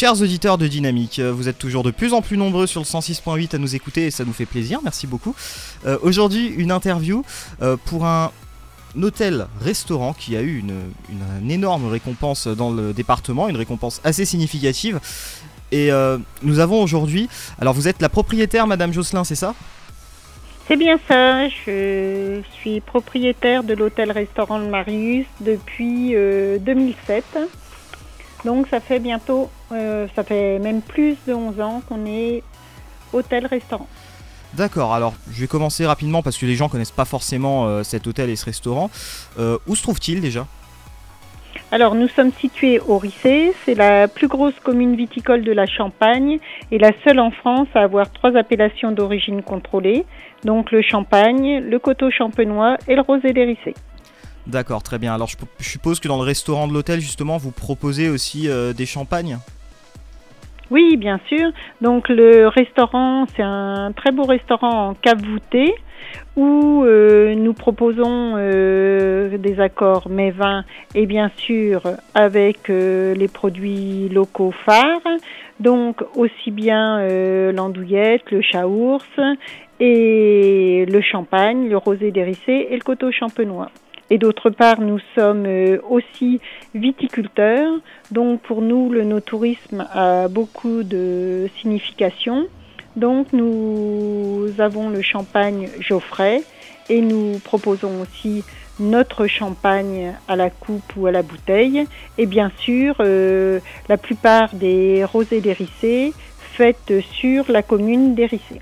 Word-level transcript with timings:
Chers 0.00 0.22
auditeurs 0.22 0.58
de 0.58 0.68
Dynamique, 0.68 1.18
euh, 1.18 1.32
vous 1.32 1.48
êtes 1.48 1.58
toujours 1.58 1.82
de 1.82 1.90
plus 1.90 2.12
en 2.12 2.22
plus 2.22 2.36
nombreux 2.36 2.68
sur 2.68 2.80
le 2.80 2.84
106.8 2.84 3.56
à 3.56 3.58
nous 3.58 3.74
écouter 3.74 4.06
et 4.06 4.10
ça 4.12 4.24
nous 4.24 4.32
fait 4.32 4.46
plaisir, 4.46 4.78
merci 4.84 5.08
beaucoup. 5.08 5.34
Euh, 5.86 5.98
Aujourd'hui, 6.02 6.46
une 6.56 6.70
interview 6.70 7.24
euh, 7.62 7.76
pour 7.84 8.06
un 8.06 8.30
hôtel-restaurant 8.96 10.12
qui 10.12 10.36
a 10.36 10.40
eu 10.40 10.60
une, 10.60 11.50
énorme 11.50 11.88
récompense 11.88 12.46
dans 12.46 12.70
le 12.70 12.92
département, 12.92 13.48
une 13.48 13.56
récompense 13.56 14.00
assez 14.04 14.24
significative. 14.24 15.00
Et 15.72 15.90
nous 16.42 16.60
avons 16.60 16.80
aujourd'hui, 16.80 17.28
alors 17.60 17.74
vous 17.74 17.88
êtes 17.88 18.00
la 18.00 18.08
propriétaire, 18.08 18.68
Madame 18.68 18.92
Josselin, 18.92 19.24
c'est 19.24 19.34
ça? 19.34 19.52
C'est 20.68 20.76
bien 20.76 20.98
ça, 21.08 21.48
je 21.48 22.42
suis 22.60 22.80
propriétaire 22.80 23.64
de 23.64 23.72
l'hôtel-restaurant 23.72 24.58
Marius 24.58 25.24
depuis 25.40 26.14
euh, 26.14 26.58
2007. 26.58 27.24
Donc 28.48 28.66
ça 28.68 28.80
fait 28.80 28.98
bientôt, 28.98 29.50
euh, 29.72 30.06
ça 30.16 30.24
fait 30.24 30.58
même 30.58 30.80
plus 30.80 31.18
de 31.26 31.34
11 31.34 31.60
ans 31.60 31.82
qu'on 31.86 32.06
est 32.06 32.42
hôtel-restaurant. 33.12 33.86
D'accord, 34.54 34.94
alors 34.94 35.12
je 35.30 35.42
vais 35.42 35.46
commencer 35.46 35.84
rapidement 35.84 36.22
parce 36.22 36.38
que 36.38 36.46
les 36.46 36.54
gens 36.54 36.70
connaissent 36.70 36.90
pas 36.90 37.04
forcément 37.04 37.66
euh, 37.66 37.82
cet 37.82 38.06
hôtel 38.06 38.30
et 38.30 38.36
ce 38.36 38.46
restaurant. 38.46 38.88
Euh, 39.38 39.58
où 39.66 39.76
se 39.76 39.82
trouve-t-il 39.82 40.22
déjà? 40.22 40.46
Alors 41.72 41.94
nous 41.94 42.08
sommes 42.08 42.32
situés 42.40 42.80
au 42.80 42.96
Rissé, 42.96 43.52
c'est 43.66 43.74
la 43.74 44.08
plus 44.08 44.28
grosse 44.28 44.58
commune 44.64 44.96
viticole 44.96 45.44
de 45.44 45.52
la 45.52 45.66
Champagne 45.66 46.38
et 46.70 46.78
la 46.78 46.92
seule 47.04 47.20
en 47.20 47.30
France 47.30 47.68
à 47.74 47.80
avoir 47.80 48.10
trois 48.10 48.34
appellations 48.34 48.92
d'origine 48.92 49.42
contrôlée, 49.42 50.06
donc 50.44 50.72
le 50.72 50.80
Champagne, 50.80 51.58
le 51.58 51.78
Coteau 51.78 52.10
Champenois 52.10 52.78
et 52.88 52.94
le 52.94 53.02
Rosé 53.02 53.34
des 53.34 53.44
Rissés. 53.44 53.74
D'accord, 54.48 54.82
très 54.82 54.98
bien. 54.98 55.14
Alors 55.14 55.28
je, 55.28 55.36
suppose 55.60 56.00
que 56.00 56.08
dans 56.08 56.16
le 56.16 56.22
restaurant 56.22 56.66
de 56.66 56.72
l'hôtel, 56.72 57.00
justement, 57.00 57.36
vous 57.36 57.52
proposez 57.52 58.08
aussi 58.08 58.48
euh, 58.48 58.72
des 58.72 58.86
champagnes? 58.86 59.38
Oui, 60.70 60.96
bien 60.96 61.20
sûr. 61.28 61.50
Donc 61.82 62.08
le 62.08 62.48
restaurant, 62.48 63.26
c'est 63.36 63.42
un 63.42 63.92
très 63.92 64.10
beau 64.10 64.24
restaurant 64.24 64.88
en 64.88 64.94
cave 64.94 65.20
voûtée 65.22 65.74
où 66.36 66.82
euh, 66.84 67.34
nous 67.34 67.52
proposons 67.52 68.34
euh, 68.36 69.36
des 69.36 69.60
accords 69.60 70.08
mets 70.08 70.30
vins 70.30 70.64
et 70.94 71.04
bien 71.04 71.30
sûr 71.36 71.82
avec 72.14 72.68
les 72.68 73.28
produits 73.28 74.08
locaux 74.08 74.54
phares. 74.64 75.00
Donc 75.60 76.02
aussi 76.16 76.50
bien 76.50 77.06
l'andouillette, 77.52 78.30
le 78.30 78.40
chaours 78.40 79.04
et 79.80 80.86
le 80.86 81.00
champagne, 81.02 81.68
le 81.68 81.76
rosé 81.76 82.10
dérissé 82.12 82.68
et 82.70 82.74
le 82.74 82.82
coteau 82.82 83.10
champenois. 83.12 83.70
Et 84.10 84.18
d'autre 84.18 84.50
part, 84.50 84.80
nous 84.80 84.98
sommes 85.14 85.44
euh, 85.46 85.78
aussi 85.88 86.40
viticulteurs. 86.74 87.72
Donc 88.10 88.40
pour 88.40 88.62
nous, 88.62 88.90
le 88.90 89.04
no-tourisme 89.04 89.86
a 89.92 90.28
beaucoup 90.28 90.82
de 90.82 91.48
signification. 91.60 92.46
Donc 92.96 93.32
nous 93.32 94.48
avons 94.58 94.88
le 94.88 95.02
champagne 95.02 95.68
Geoffrey 95.78 96.42
et 96.88 97.00
nous 97.02 97.38
proposons 97.38 98.00
aussi 98.00 98.44
notre 98.80 99.26
champagne 99.26 100.14
à 100.26 100.36
la 100.36 100.50
coupe 100.50 100.96
ou 100.96 101.06
à 101.06 101.12
la 101.12 101.22
bouteille. 101.22 101.84
Et 102.16 102.26
bien 102.26 102.50
sûr, 102.58 102.96
euh, 103.00 103.60
la 103.88 103.98
plupart 103.98 104.54
des 104.54 105.04
rosés 105.04 105.40
d'Hérissé 105.40 106.14
faites 106.38 106.92
sur 107.12 107.50
la 107.50 107.62
commune 107.62 108.14
d'Hérissé. 108.14 108.60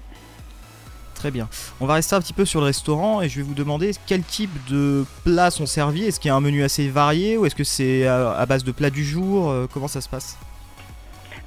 On 1.81 1.87
va 1.87 1.95
rester 1.95 2.15
un 2.15 2.21
petit 2.21 2.33
peu 2.33 2.45
sur 2.45 2.61
le 2.61 2.67
restaurant 2.67 3.23
et 3.23 3.29
je 3.29 3.37
vais 3.37 3.43
vous 3.43 3.55
demander 3.55 3.93
quel 4.07 4.23
type 4.23 4.51
de 4.69 5.05
plats 5.25 5.51
sont 5.51 5.67
servis. 5.67 6.05
Est-ce 6.05 6.21
qu'il 6.21 6.29
y 6.29 6.33
a 6.33 6.37
un 6.37 6.41
menu 6.41 6.63
assez 6.65 6.89
varié 6.89 7.37
ou 7.37 7.47
est-ce 7.47 7.55
que 7.55 7.65
c'est 7.65 8.07
à, 8.07 8.33
à 8.33 8.47
base 8.47 8.65
de 8.65 8.73
plats 8.73 8.91
du 8.91 9.05
jour 9.05 9.51
Euh, 9.51 9.67
Comment 9.73 9.89
ça 9.89 10.01
se 10.01 10.09
passe? 10.09 10.37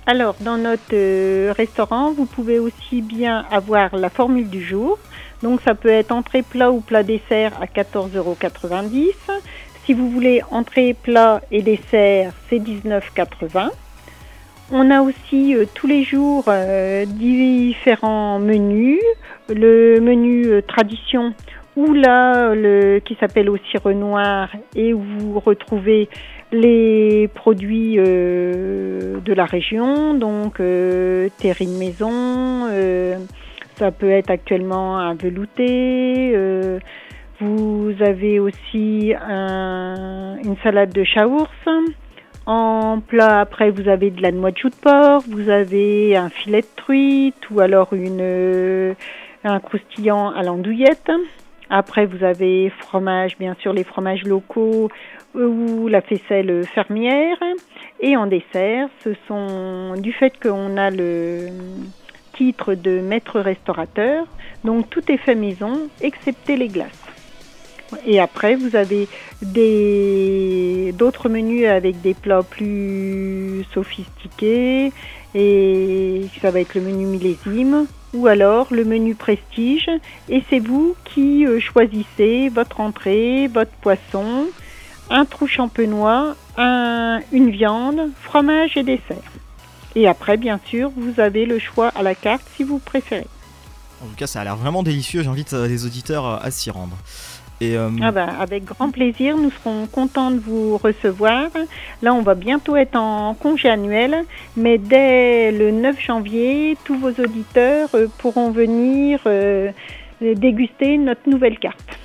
Alors, 0.05 0.36
dans 0.41 0.58
notre 0.58 0.94
euh, 0.94 1.54
restaurant, 1.55 2.11
vous 2.11 2.26
pouvez 2.26 2.58
aussi 2.58 3.02
bien 3.02 3.45
avoir 3.52 3.95
la 3.95 4.09
formule 4.09 4.49
du 4.49 4.64
jour. 4.64 4.98
Donc, 5.43 5.61
ça 5.61 5.76
peut 5.76 5.89
être 5.89 6.11
entrée 6.11 6.42
plat 6.42 6.71
ou 6.71 6.81
plat 6.81 7.04
dessert 7.04 7.52
à 7.61 7.65
14,90 7.65 8.15
euros. 8.17 8.37
Si 9.86 9.93
vous 9.93 10.09
voulez 10.09 10.42
entrée 10.52 10.95
plat 10.95 11.42
et 11.52 11.61
dessert, 11.61 12.33
c'est 12.49 12.58
19,80. 12.58 13.70
On 14.71 14.92
a 14.92 15.02
aussi 15.02 15.55
euh, 15.55 15.65
tous 15.73 15.87
les 15.87 16.04
jours 16.04 16.45
euh, 16.48 17.05
différents 17.05 18.39
menus. 18.39 19.02
Le 19.49 19.99
menu 19.99 20.45
euh, 20.48 20.61
tradition 20.61 21.33
ou 21.76 21.93
là 21.93 22.54
le 22.55 22.99
qui 22.99 23.15
s'appelle 23.20 23.49
aussi 23.49 23.77
Renoir 23.83 24.49
et 24.76 24.93
où 24.93 24.99
vous 25.02 25.39
retrouvez 25.39 26.10
les 26.52 27.27
produits 27.33 27.95
euh, 27.99 29.20
de 29.23 29.33
la 29.33 29.45
région, 29.45 30.14
donc 30.15 30.60
euh, 30.60 31.30
terrine 31.37 31.77
maison, 31.77 32.67
euh, 32.71 33.15
ça 33.76 33.92
peut 33.92 34.10
être 34.10 34.30
actuellement 34.32 34.98
un 34.98 35.14
velouté. 35.14 36.31
euh, 36.36 36.80
vous 37.39 37.93
avez 38.02 38.39
aussi 38.39 39.14
un- 39.27 40.37
une 40.43 40.58
salade 40.64 40.92
de 40.92 41.04
chaours. 41.05 41.49
En 42.45 42.99
plat, 42.99 43.39
après, 43.42 43.70
vous 43.70 43.87
avez 43.87 44.10
de 44.10 44.21
la 44.21 44.31
noix 44.31 44.49
de 44.52 44.55
de 44.55 44.76
porc, 44.81 45.23
vous 45.30 45.49
avez 45.49 46.17
un 46.17 46.30
filet 46.30 46.61
de 46.61 46.67
truite 46.76 47.49
ou 47.52 47.60
alors 47.61 47.93
une, 47.93 48.95
un 49.44 49.60
croustillant 49.60 50.30
à 50.32 50.44
l'andouillette. 50.44 51.11
Après, 51.70 52.05
vous 52.05 52.23
avez 52.23 52.72
fromage, 52.80 53.38
bien 53.38 53.55
sûr, 53.61 53.73
les 53.73 53.83
fromages 53.83 54.23
locaux 54.23 54.89
ou 55.36 55.88
la 55.88 56.02
faisselle 56.02 56.66
fermière. 56.66 57.38
Et 57.99 58.17
en 58.17 58.26
dessert, 58.26 58.89
ce 59.04 59.11
sont 59.28 59.94
du 59.98 60.11
fait 60.11 60.33
qu'on 60.42 60.78
a 60.78 60.89
le 60.89 61.48
titre 62.39 62.73
de 62.73 63.02
maître 63.02 63.42
restaurateur, 63.42 64.26
donc 64.64 64.89
tout 64.89 65.11
est 65.11 65.17
fait 65.17 65.36
maison, 65.36 65.89
excepté 66.02 66.55
les 66.55 66.70
glaces. 66.70 67.08
Et 68.05 68.20
après, 68.20 68.55
vous 68.55 68.76
avez 68.76 69.08
d'autres 70.94 71.30
menus 71.30 71.67
avec 71.67 72.02
des 72.02 72.14
plats 72.14 72.44
plus 72.44 73.66
sophistiqués 73.73 74.92
et 75.36 76.26
ça 76.42 76.52
va 76.52 76.60
être 76.60 76.73
le 76.76 76.82
menu 76.82 77.05
millésime 77.05 77.86
ou 78.14 78.28
alors 78.28 78.67
le 78.72 78.83
menu 78.86 79.14
prestige 79.16 79.88
et 80.30 80.42
c'est 80.49 80.60
vous 80.60 80.95
qui 81.05 81.45
euh, 81.45 81.60
choisissez 81.60 82.49
votre 82.49 82.80
entrée, 82.80 83.48
votre 83.48 83.72
poisson, 83.82 84.48
un 85.11 85.26
trou 85.26 85.45
champenois, 85.48 86.36
un- 86.58 87.20
une 87.32 87.52
viande, 87.52 88.10
fromage 88.23 88.76
et 88.78 88.83
dessert. 88.83 89.17
Et 89.95 90.08
après, 90.08 90.38
bien 90.38 90.60
sûr, 90.66 90.92
vous 90.95 91.20
avez 91.20 91.45
le 91.45 91.60
choix 91.60 91.89
à 91.89 92.02
la 92.02 92.16
carte 92.16 92.44
si 92.58 92.64
vous 92.64 92.80
préférez. 92.80 93.28
En 94.02 94.08
tout 94.08 94.16
cas, 94.16 94.28
ça 94.28 94.42
a 94.42 94.44
l'air 94.45 94.55
vraiment 94.55 94.82
délicieux. 94.82 95.23
J'invite 95.23 95.52
euh, 95.54 95.67
les 95.67 95.86
auditeurs 95.86 96.26
euh, 96.26 96.38
à 96.42 96.52
s'y 96.52 96.72
rendre. 96.72 96.95
Et 97.61 97.75
euh, 97.75 97.89
Ah 98.02 98.11
ben, 98.11 98.30
avec 98.39 98.65
grand 98.65 98.89
plaisir, 98.89 99.37
nous 99.37 99.52
serons 99.52 99.86
contents 99.87 100.31
de 100.31 100.39
vous 100.39 100.77
recevoir. 100.77 101.49
Là, 102.02 102.14
on 102.14 102.21
va 102.21 102.36
bientôt 102.36 102.75
être 102.75 102.95
en 102.95 103.33
congé 103.33 103.70
annuel, 103.70 104.23
mais 104.55 104.77
dès 104.77 105.52
le 105.52 105.71
9 105.71 105.99
janvier, 105.99 106.77
tous 106.86 106.98
vos 106.98 107.11
auditeurs 107.11 107.89
euh, 107.95 108.08
pourront 108.17 108.52
venir 108.52 109.19
euh, 109.25 109.71
déguster 110.21 110.98
notre 110.98 111.30
nouvelle 111.30 111.59
carte. 111.59 111.98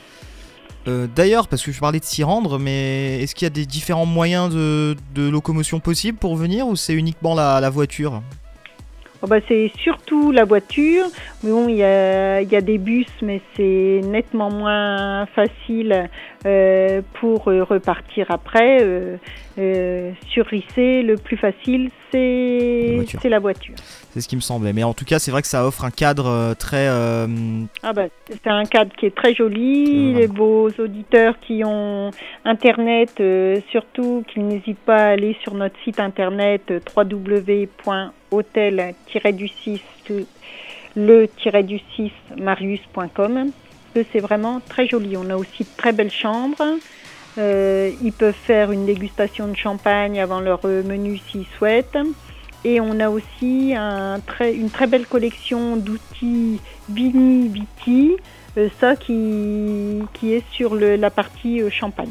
d'ailleurs, 1.17 1.49
parce 1.49 1.63
que 1.63 1.73
je 1.73 1.81
parlais 1.81 2.01
de 2.01 2.05
s'y 2.05 2.23
rendre, 2.25 2.59
mais 2.59 3.23
est-ce 3.23 3.35
qu'il 3.35 3.47
y 3.47 3.51
a 3.51 3.51
des 3.51 3.67
différents 3.67 4.07
moyens 4.07 4.53
de, 4.53 4.97
de 5.15 5.29
locomotion 5.29 5.81
possibles 5.81 6.19
pour 6.19 6.37
venir 6.37 6.67
ou 6.67 6.77
c'est 6.77 6.95
uniquement 6.95 7.35
la, 7.35 7.61
la 7.61 7.71
voiture? 7.71 8.23
Oh 9.25 9.27
bah, 9.27 9.39
c'est 9.49 9.73
surtout 9.79 10.33
la 10.33 10.45
voiture. 10.45 11.07
Mais 11.43 11.51
bon, 11.51 11.67
il 11.67 11.77
y 11.77 11.83
a, 11.83 12.61
des 12.61 12.77
bus, 12.77 13.07
mais 13.23 13.41
c'est 13.57 14.03
nettement 14.05 14.51
moins 14.51 15.25
facile 15.35 16.11
euh, 16.45 17.01
pour 17.15 17.49
euh, 17.49 17.65
repartir 17.65 18.27
après. 18.29 18.83
Euh, 18.83 19.17
euh, 19.57 20.11
sur 20.29 20.45
Rissé, 20.45 21.03
le 21.03 21.17
plus 21.17 21.39
facile, 21.39 21.91
c'est 22.15 23.29
la 23.29 23.39
voiture. 23.39 23.75
C'est 24.13 24.21
ce 24.21 24.29
qui 24.29 24.37
me 24.37 24.41
semblait. 24.41 24.73
Mais 24.73 24.85
en 24.85 24.95
tout 24.95 25.05
cas, 25.05 25.19
c'est 25.19 25.31
vrai 25.31 25.43
que 25.43 25.49
ça 25.49 25.67
offre 25.67 25.85
un 25.85 25.91
cadre 25.91 26.27
euh, 26.27 26.55
très. 26.55 26.87
euh, 26.89 27.27
Ah 27.83 27.93
bah, 27.93 28.05
c'est 28.29 28.47
un 28.47 28.65
cadre 28.65 28.95
qui 28.97 29.07
est 29.07 29.15
très 29.15 29.35
joli. 29.35 30.13
Ouais. 30.15 30.21
Les 30.21 30.27
beaux 30.29 30.71
auditeurs 30.79 31.35
qui 31.41 31.63
ont 31.65 32.11
Internet, 32.45 33.15
euh, 33.21 33.61
surtout 33.71 34.25
qu'ils 34.29 34.47
n'hésitent 34.47 34.79
pas 34.79 35.07
à 35.07 35.09
aller 35.11 35.37
sur 35.43 35.55
notre 35.55 35.77
site 35.85 36.01
internet 36.01 36.63
euh, 36.71 36.81
www.hôtel-du-6 36.97 39.81
le-du-6 40.97 42.11
marius.com. 42.39 43.51
C'est 44.13 44.21
vraiment 44.21 44.61
très 44.61 44.87
joli. 44.87 45.17
On 45.17 45.29
a 45.31 45.37
aussi 45.37 45.65
de 45.65 45.69
très 45.77 45.93
belles 45.93 46.11
chambres. 46.11 46.63
Euh, 47.37 47.91
ils 48.03 48.13
peuvent 48.13 48.35
faire 48.35 48.71
une 48.71 48.87
dégustation 48.87 49.49
de 49.49 49.57
champagne 49.57 50.21
avant 50.21 50.41
leur 50.41 50.61
euh, 50.65 50.83
menu 50.83 51.21
s'ils 51.31 51.47
souhaitent. 51.59 51.99
Et 52.65 52.81
on 52.81 52.99
a 52.99 53.11
aussi 53.11 53.75
une 53.75 54.71
très 54.71 54.87
belle 54.87 55.07
collection 55.07 55.77
d'outils 55.77 56.61
Vini 56.89 57.49
Viti, 57.49 58.17
euh, 58.57 58.71
ça 58.81 58.97
qui, 58.97 60.03
est 60.23 60.43
sur 60.53 60.75
la 60.75 61.11
partie 61.11 61.61
champagne. 61.71 62.09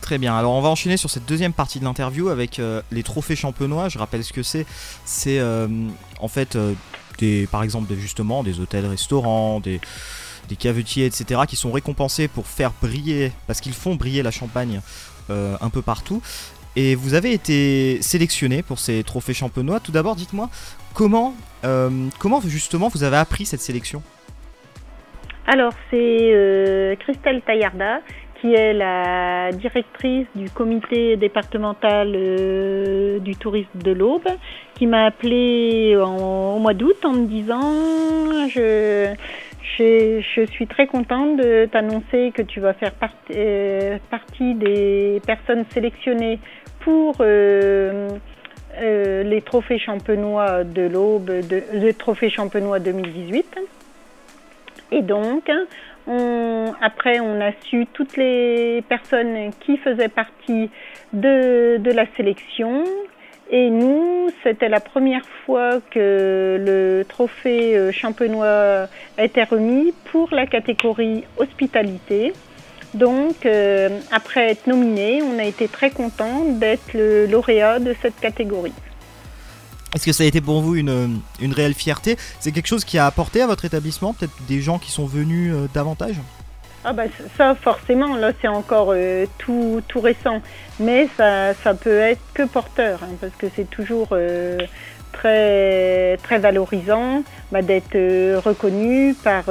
Très 0.00 0.18
bien, 0.18 0.36
alors 0.36 0.54
on 0.54 0.60
va 0.60 0.70
enchaîner 0.70 0.96
sur 0.96 1.10
cette 1.10 1.26
deuxième 1.26 1.52
partie 1.52 1.78
de 1.78 1.84
l'interview 1.84 2.28
avec 2.28 2.60
les 2.90 3.02
trophées 3.04 3.36
champenois. 3.36 3.88
Je 3.88 3.98
rappelle 3.98 4.24
ce 4.24 4.32
que 4.32 4.42
c'est. 4.42 4.66
C'est 5.04 5.40
en 6.18 6.26
fait 6.26 6.58
par 7.50 7.62
exemple 7.62 7.94
justement 7.94 8.42
des 8.42 8.60
hôtels, 8.60 8.86
restaurants, 8.86 9.60
des, 9.60 9.80
des 10.50 10.56
cavetiers, 10.56 11.06
etc. 11.06 11.40
qui 11.48 11.56
sont 11.56 11.72
récompensés 11.72 12.28
pour 12.28 12.46
faire 12.46 12.72
briller, 12.82 13.32
parce 13.46 13.62
qu'ils 13.62 13.72
font 13.72 13.94
briller 13.94 14.22
la 14.22 14.30
Champagne 14.30 14.82
un 15.30 15.70
peu 15.70 15.80
partout. 15.80 16.20
Et 16.76 16.96
vous 16.96 17.14
avez 17.14 17.32
été 17.32 18.02
sélectionné 18.02 18.62
pour 18.62 18.78
ces 18.80 19.02
trophées 19.04 19.32
champenois. 19.32 19.80
Tout 19.80 19.92
d'abord, 19.92 20.16
dites-moi 20.16 20.50
comment, 20.92 21.34
comment 22.18 22.40
justement 22.42 22.88
vous 22.88 23.04
avez 23.04 23.16
appris 23.16 23.46
cette 23.46 23.60
sélection? 23.60 24.02
Alors, 25.52 25.72
c'est 25.90 25.96
euh, 26.32 26.94
Christelle 26.94 27.42
Taillarda, 27.42 28.02
qui 28.40 28.54
est 28.54 28.72
la 28.72 29.50
directrice 29.50 30.28
du 30.36 30.48
comité 30.48 31.16
départemental 31.16 32.12
euh, 32.14 33.18
du 33.18 33.34
tourisme 33.34 33.80
de 33.82 33.90
l'Aube, 33.90 34.28
qui 34.74 34.86
m'a 34.86 35.06
appelé 35.06 35.96
au 35.96 36.58
mois 36.60 36.72
d'août 36.72 37.04
en 37.04 37.14
me 37.14 37.26
disant 37.26 38.48
je, 38.48 39.12
je, 39.80 40.46
suis 40.50 40.66
très 40.66 40.86
contente 40.86 41.36
de 41.36 41.66
t'annoncer 41.66 42.32
que 42.34 42.42
tu 42.42 42.60
vas 42.60 42.74
faire 42.74 42.92
euh, 43.34 43.98
partie 44.10 44.54
des 44.54 45.20
personnes 45.26 45.64
sélectionnées 45.72 46.38
pour 46.80 47.22
les 48.80 49.42
trophées 49.42 49.78
champenois 49.78 50.64
de 50.64 50.82
l'Aube, 50.82 51.30
le 51.30 51.92
trophée 51.92 52.30
champenois 52.30 52.78
2018. 52.78 53.58
Et 54.92 55.02
donc, 55.02 55.50
après, 56.80 57.20
on 57.20 57.40
a 57.40 57.52
su 57.62 57.86
toutes 57.92 58.16
les 58.16 58.82
personnes 58.88 59.50
qui 59.60 59.76
faisaient 59.76 60.08
partie 60.08 60.70
de, 61.12 61.80
la 61.84 62.06
sélection. 62.16 62.84
Et 63.52 63.68
nous, 63.68 64.30
c'était 64.44 64.68
la 64.68 64.78
première 64.78 65.24
fois 65.44 65.80
que 65.90 66.56
le 66.64 67.04
trophée 67.08 67.76
euh, 67.76 67.90
champenois 67.90 68.86
était 69.18 69.42
remis 69.42 69.92
pour 70.12 70.32
la 70.32 70.46
catégorie 70.46 71.24
hospitalité. 71.36 72.32
Donc, 72.94 73.46
euh, 73.46 74.00
après 74.12 74.50
être 74.50 74.68
nominé, 74.68 75.20
on 75.22 75.38
a 75.38 75.44
été 75.44 75.66
très 75.66 75.90
content 75.90 76.44
d'être 76.44 76.92
le 76.94 77.26
lauréat 77.26 77.80
de 77.80 77.94
cette 78.00 78.18
catégorie. 78.20 78.72
Est-ce 79.94 80.06
que 80.06 80.12
ça 80.12 80.22
a 80.22 80.26
été 80.26 80.40
pour 80.40 80.60
vous 80.60 80.76
une, 80.76 81.20
une 81.40 81.52
réelle 81.52 81.74
fierté? 81.74 82.16
C'est 82.38 82.52
quelque 82.52 82.68
chose 82.68 82.84
qui 82.84 82.98
a 82.98 83.06
apporté 83.06 83.42
à 83.42 83.48
votre 83.48 83.64
établissement 83.64 84.14
Peut-être 84.14 84.32
des 84.48 84.60
gens 84.60 84.78
qui 84.78 84.92
sont 84.92 85.06
venus 85.06 85.52
euh, 85.52 85.66
davantage? 85.74 86.16
Ah 86.84 86.92
bah 86.92 87.04
ça 87.36 87.54
forcément, 87.54 88.16
là 88.16 88.32
c'est 88.40 88.48
encore 88.48 88.92
euh, 88.92 89.26
tout, 89.38 89.82
tout 89.86 90.00
récent, 90.00 90.40
mais 90.78 91.08
ça, 91.16 91.54
ça 91.54 91.74
peut 91.74 91.98
être 91.98 92.22
que 92.32 92.44
porteur, 92.44 93.00
hein, 93.02 93.14
parce 93.20 93.34
que 93.34 93.46
c'est 93.54 93.68
toujours 93.68 94.08
euh, 94.12 94.58
très, 95.12 96.16
très 96.22 96.38
valorisant 96.38 97.22
bah, 97.52 97.62
d'être 97.62 97.96
reconnu 98.38 99.14
par 99.14 99.44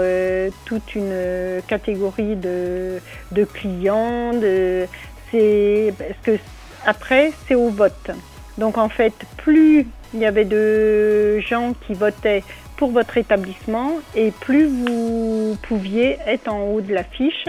toute 0.65 0.95
une 0.95 1.61
catégorie 1.67 2.35
de, 2.35 2.99
de 3.31 3.43
clients. 3.43 4.33
De, 4.33 4.87
parce 5.31 6.19
que 6.23 6.37
après 6.85 7.31
c'est 7.47 7.55
au 7.55 7.69
vote. 7.69 8.11
Donc 8.57 8.77
en 8.77 8.89
fait, 8.89 9.13
plus 9.37 9.87
il 10.13 10.19
y 10.19 10.25
avait 10.25 10.45
de 10.45 11.39
gens 11.39 11.73
qui 11.85 11.93
votaient 11.93 12.43
pour 12.79 12.91
votre 12.91 13.17
établissement 13.17 13.99
et 14.15 14.31
plus 14.31 14.65
vous 14.65 15.57
pouviez 15.63 16.17
être 16.25 16.47
en 16.47 16.61
haut 16.61 16.79
de 16.79 16.93
l'affiche. 16.93 17.43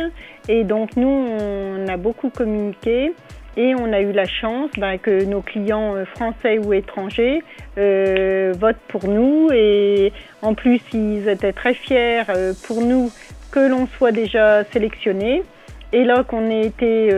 Et 0.49 0.65
donc 0.65 0.97
nous, 0.97 1.06
on 1.06 1.87
a 1.87 1.97
beaucoup 1.97 2.31
communiqué 2.31 3.12
et 3.56 3.77
on 3.77 3.93
a 3.93 4.00
eu 4.00 4.11
la 4.11 4.27
chance 4.27 4.71
ben, 4.77 4.99
que 4.99 5.25
nos 5.25 5.41
clients 5.41 5.94
euh, 5.94 6.05
français 6.05 6.59
ou 6.59 6.73
étrangers 6.73 7.44
euh, 7.79 8.53
votent 8.59 8.82
pour 8.88 9.06
nous. 9.06 9.49
Et 9.53 10.12
en 10.43 10.55
plus, 10.55 10.81
ils 10.93 11.29
étaient 11.29 11.53
très 11.53 11.75
fiers 11.75 12.23
euh, 12.29 12.53
pour 12.67 12.83
nous 12.83 13.12
que 13.53 13.61
l'on 13.61 13.87
soit 13.87 14.12
déjà 14.12 14.65
sélectionné. 14.65 15.44
Et 15.93 16.03
là 16.05 16.25
qu'on 16.25 16.50
ait 16.50 16.67
été 16.67 17.11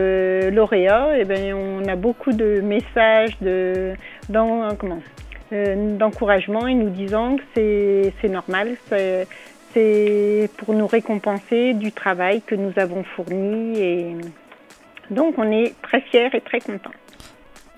lauréat, 0.49 1.15
et 1.15 1.21
eh 1.21 1.25
ben, 1.25 1.53
on 1.53 1.87
a 1.87 1.95
beaucoup 1.95 2.31
de 2.31 2.59
messages 2.59 3.37
de, 3.39 3.93
dans, 4.29 4.75
comment, 4.75 4.97
d'encouragement 5.97 6.67
et 6.67 6.73
nous 6.73 6.89
disant 6.89 7.37
que 7.37 8.11
c'est 8.21 8.29
normal, 8.29 8.75
c'est 9.73 10.49
pour 10.57 10.73
nous 10.73 10.87
récompenser 10.87 11.73
du 11.73 11.91
travail 11.91 12.41
que 12.41 12.55
nous 12.55 12.73
avons 12.77 13.03
fourni 13.03 13.79
et 13.79 14.15
donc 15.09 15.35
on 15.37 15.51
est 15.51 15.73
très 15.81 16.01
fiers 16.01 16.29
et 16.33 16.41
très 16.41 16.59
contents. 16.59 16.91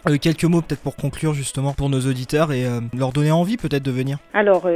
Euh, 0.08 0.18
quelques 0.18 0.44
mots 0.44 0.62
peut-être 0.62 0.82
pour 0.82 0.96
conclure 0.96 1.34
justement 1.34 1.74
pour 1.74 1.90
nos 1.90 2.02
auditeurs 2.02 2.52
et 2.52 2.66
euh, 2.66 2.80
leur 2.98 3.12
donner 3.12 3.32
envie 3.32 3.58
peut-être 3.58 3.84
de 3.84 3.92
venir. 3.92 4.18
Alors 4.34 4.70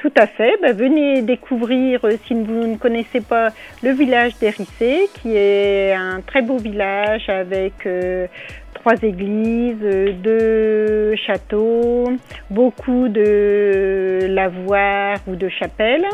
tout 0.00 0.12
à 0.16 0.26
fait, 0.26 0.58
bah, 0.60 0.72
venez 0.72 1.22
découvrir 1.22 2.00
si 2.26 2.34
vous 2.34 2.66
ne 2.66 2.76
connaissez 2.76 3.20
pas 3.20 3.50
le 3.82 3.90
village 3.90 4.36
d'Hérissé 4.38 5.08
qui 5.14 5.34
est 5.34 5.92
un 5.94 6.20
très 6.20 6.42
beau 6.42 6.58
village 6.58 7.28
avec 7.28 7.88
trois 8.74 8.94
églises, 9.02 9.80
deux 10.22 11.16
châteaux, 11.16 12.04
beaucoup 12.50 13.08
de 13.08 14.26
lavoirs 14.28 15.18
ou 15.26 15.36
de 15.36 15.48
chapelles. 15.48 16.06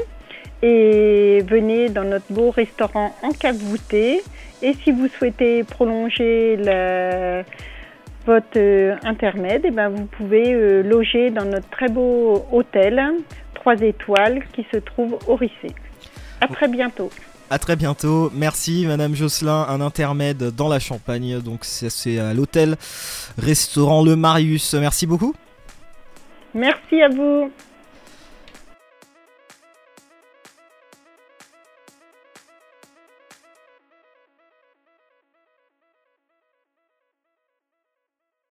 Et 0.63 1.41
venez 1.47 1.89
dans 1.89 2.05
notre 2.05 2.33
beau 2.33 2.51
restaurant 2.51 3.15
en 3.23 3.31
cave 3.31 3.57
voûtée. 3.57 4.23
Et 4.63 4.75
si 4.75 4.93
vous 4.93 5.09
souhaitez 5.09 5.65
prolonger 5.65 6.57
votre 8.27 9.07
intermède, 9.07 9.65
et 9.65 9.69
eh 9.69 9.71
ben 9.71 9.89
vous 9.89 10.07
pouvez 10.07 10.53
euh, 10.53 10.83
loger 10.83 11.31
dans 11.31 11.45
notre 11.45 11.69
très 11.71 11.89
beau 11.89 12.45
hôtel, 12.53 13.03
trois 13.55 13.77
étoiles, 13.81 14.43
qui 14.53 14.67
se 14.73 14.79
trouve 14.79 15.19
au 15.27 15.37
Rissé. 15.37 15.75
À 16.41 16.49
très 16.49 16.69
bientôt. 16.69 17.11
À 17.51 17.59
très 17.59 17.77
bientôt. 17.77 18.31
Merci 18.35 18.87
Madame 18.87 19.15
Jocelyn. 19.15 19.67
Un 19.69 19.81
intermède 19.81 20.55
dans 20.57 20.69
la 20.69 20.79
Champagne. 20.79 21.39
Donc 21.41 21.61
c'est 21.63 22.19
à 22.19 22.33
l'hôtel 22.33 22.77
restaurant 23.37 24.03
Le 24.03 24.17
Marius. 24.17 24.75
Merci 24.75 25.07
beaucoup. 25.07 25.35
Merci 26.55 27.03
à 27.03 27.09
vous. 27.09 27.51